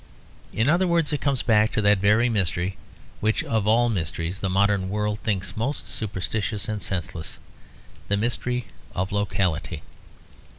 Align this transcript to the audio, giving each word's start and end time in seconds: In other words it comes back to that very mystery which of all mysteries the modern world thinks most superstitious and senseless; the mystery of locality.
In 0.51 0.67
other 0.67 0.87
words 0.87 1.13
it 1.13 1.21
comes 1.21 1.43
back 1.43 1.71
to 1.73 1.81
that 1.83 1.99
very 1.99 2.27
mystery 2.27 2.75
which 3.19 3.43
of 3.43 3.67
all 3.67 3.87
mysteries 3.87 4.39
the 4.39 4.49
modern 4.49 4.89
world 4.89 5.19
thinks 5.19 5.55
most 5.55 5.87
superstitious 5.87 6.67
and 6.67 6.81
senseless; 6.81 7.37
the 8.07 8.17
mystery 8.17 8.65
of 8.95 9.11
locality. 9.11 9.83